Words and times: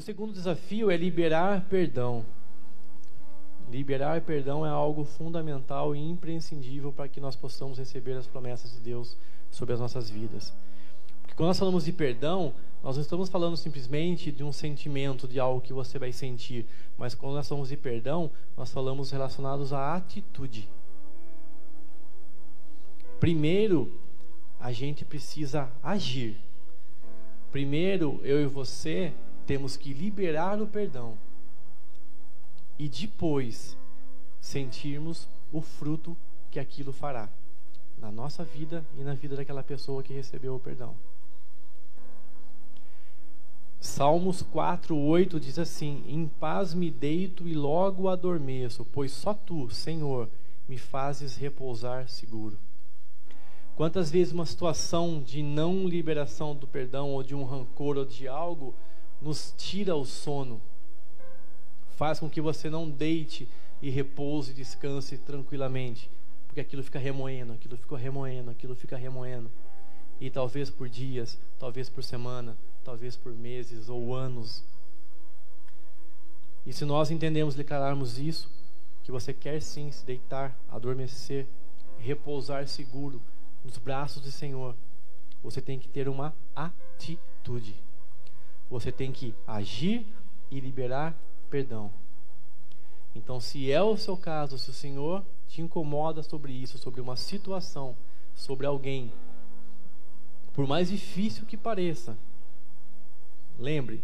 segundo 0.00 0.32
desafio 0.32 0.90
é 0.90 0.96
liberar 0.96 1.66
perdão. 1.68 2.24
Liberar 3.70 4.20
perdão 4.22 4.66
é 4.66 4.68
algo 4.68 5.04
fundamental 5.04 5.94
e 5.94 6.00
imprescindível 6.00 6.92
para 6.92 7.08
que 7.08 7.20
nós 7.20 7.36
possamos 7.36 7.78
receber 7.78 8.14
as 8.14 8.26
promessas 8.26 8.72
de 8.72 8.80
Deus 8.80 9.16
sobre 9.50 9.72
as 9.74 9.80
nossas 9.80 10.10
vidas. 10.10 10.52
Porque 11.22 11.34
quando 11.34 11.48
nós 11.48 11.58
falamos 11.58 11.84
de 11.84 11.92
perdão, 11.92 12.52
nós 12.82 12.96
não 12.96 13.02
estamos 13.02 13.28
falando 13.28 13.56
simplesmente 13.56 14.30
de 14.30 14.44
um 14.44 14.52
sentimento, 14.52 15.26
de 15.26 15.40
algo 15.40 15.60
que 15.60 15.72
você 15.72 15.98
vai 15.98 16.12
sentir, 16.12 16.66
mas 16.98 17.14
quando 17.14 17.34
nós 17.34 17.48
falamos 17.48 17.70
de 17.70 17.76
perdão, 17.76 18.30
nós 18.56 18.70
falamos 18.70 19.10
relacionados 19.10 19.72
à 19.72 19.94
atitude. 19.94 20.68
Primeiro, 23.18 23.90
a 24.60 24.70
gente 24.70 25.04
precisa 25.04 25.70
agir. 25.82 26.36
Primeiro, 27.50 28.20
eu 28.22 28.42
e 28.42 28.46
você 28.46 29.14
temos 29.46 29.76
que 29.76 29.92
liberar 29.92 30.60
o 30.60 30.66
perdão 30.66 31.16
e 32.78 32.88
depois 32.88 33.76
sentirmos 34.40 35.28
o 35.52 35.60
fruto 35.60 36.16
que 36.50 36.58
aquilo 36.58 36.92
fará 36.92 37.28
na 37.98 38.10
nossa 38.10 38.44
vida 38.44 38.84
e 38.96 39.02
na 39.02 39.14
vida 39.14 39.36
daquela 39.36 39.62
pessoa 39.62 40.02
que 40.02 40.12
recebeu 40.12 40.54
o 40.54 40.60
perdão. 40.60 40.94
Salmos 43.80 44.42
4, 44.42 44.96
8 44.96 45.38
diz 45.38 45.58
assim: 45.58 46.04
Em 46.08 46.26
paz 46.26 46.72
me 46.72 46.90
deito 46.90 47.46
e 47.46 47.54
logo 47.54 48.08
adormeço, 48.08 48.84
pois 48.84 49.12
só 49.12 49.34
tu, 49.34 49.68
Senhor, 49.70 50.28
me 50.66 50.78
fazes 50.78 51.36
repousar 51.36 52.08
seguro. 52.08 52.58
Quantas 53.76 54.10
vezes 54.10 54.32
uma 54.32 54.46
situação 54.46 55.20
de 55.20 55.42
não 55.42 55.86
liberação 55.86 56.54
do 56.54 56.66
perdão, 56.66 57.10
ou 57.10 57.22
de 57.22 57.34
um 57.34 57.44
rancor, 57.44 57.98
ou 57.98 58.04
de 58.04 58.26
algo, 58.26 58.74
nos 59.20 59.54
tira 59.56 59.94
o 59.94 60.04
sono, 60.04 60.60
faz 61.96 62.18
com 62.18 62.28
que 62.28 62.40
você 62.40 62.68
não 62.68 62.88
deite 62.88 63.48
e 63.80 63.90
repouse 63.90 64.50
e 64.50 64.54
descanse 64.54 65.18
tranquilamente, 65.18 66.10
porque 66.46 66.60
aquilo 66.60 66.82
fica 66.82 66.98
remoendo, 66.98 67.52
aquilo 67.52 67.76
fica 67.76 67.96
remoendo, 67.96 68.50
aquilo 68.50 68.74
fica 68.74 68.96
remoendo. 68.96 69.50
E 70.20 70.30
talvez 70.30 70.70
por 70.70 70.88
dias, 70.88 71.38
talvez 71.58 71.88
por 71.88 72.02
semana, 72.04 72.56
talvez 72.84 73.16
por 73.16 73.32
meses 73.32 73.88
ou 73.88 74.14
anos. 74.14 74.64
E 76.64 76.72
se 76.72 76.84
nós 76.84 77.10
entendemos, 77.10 77.54
declararmos 77.54 78.18
isso, 78.18 78.50
que 79.02 79.12
você 79.12 79.34
quer 79.34 79.60
sim 79.60 79.90
se 79.90 80.04
deitar, 80.06 80.56
adormecer, 80.70 81.46
repousar 81.98 82.66
seguro 82.66 83.20
nos 83.64 83.76
braços 83.76 84.22
do 84.22 84.30
Senhor, 84.30 84.74
você 85.42 85.60
tem 85.60 85.78
que 85.78 85.88
ter 85.88 86.08
uma 86.08 86.34
atitude. 86.56 87.74
Você 88.70 88.90
tem 88.90 89.12
que 89.12 89.34
agir 89.46 90.06
e 90.50 90.60
liberar 90.60 91.16
perdão. 91.50 91.90
Então, 93.14 93.38
se 93.40 93.70
é 93.70 93.82
o 93.82 93.96
seu 93.96 94.16
caso, 94.16 94.58
se 94.58 94.70
o 94.70 94.74
Senhor 94.74 95.24
te 95.48 95.62
incomoda 95.62 96.22
sobre 96.22 96.52
isso, 96.52 96.78
sobre 96.78 97.00
uma 97.00 97.16
situação, 97.16 97.94
sobre 98.34 98.66
alguém, 98.66 99.12
por 100.52 100.66
mais 100.66 100.88
difícil 100.88 101.46
que 101.46 101.56
pareça, 101.56 102.16
lembre, 103.58 104.02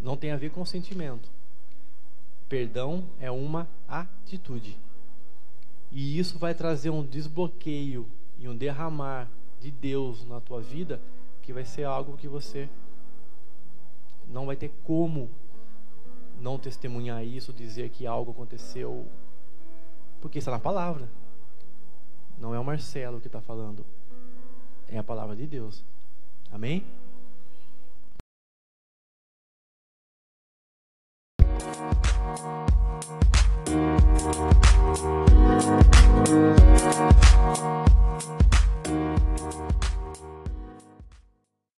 não 0.00 0.16
tem 0.16 0.30
a 0.30 0.36
ver 0.36 0.50
com 0.50 0.64
sentimento. 0.64 1.30
Perdão 2.48 3.04
é 3.20 3.30
uma 3.30 3.68
atitude. 3.88 4.78
E 5.90 6.18
isso 6.18 6.38
vai 6.38 6.54
trazer 6.54 6.90
um 6.90 7.04
desbloqueio 7.04 8.06
e 8.38 8.48
um 8.48 8.56
derramar 8.56 9.28
de 9.60 9.70
Deus 9.70 10.24
na 10.26 10.40
tua 10.40 10.60
vida, 10.60 11.00
que 11.42 11.52
vai 11.52 11.64
ser 11.64 11.84
algo 11.84 12.16
que 12.16 12.28
você 12.28 12.68
não 14.28 14.46
vai 14.46 14.56
ter 14.56 14.70
como 14.84 15.30
não 16.40 16.58
testemunhar 16.58 17.24
isso, 17.24 17.52
dizer 17.52 17.90
que 17.90 18.06
algo 18.06 18.32
aconteceu, 18.32 19.06
porque 20.20 20.38
está 20.38 20.50
na 20.50 20.58
palavra. 20.58 21.08
Não 22.38 22.54
é 22.54 22.58
o 22.58 22.64
Marcelo 22.64 23.20
que 23.20 23.28
está 23.28 23.40
falando, 23.40 23.84
é 24.88 24.98
a 24.98 25.04
palavra 25.04 25.36
de 25.36 25.46
Deus. 25.46 25.84
Amém? 26.50 26.84